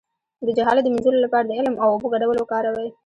د 0.45 0.47
جهالت 0.57 0.83
د 0.83 0.87
مینځلو 0.93 1.23
لپاره 1.25 1.45
د 1.47 1.51
علم 1.59 1.75
او 1.83 1.87
اوبو 1.93 2.07
ګډول 2.13 2.37
وکاروئ 2.39 2.89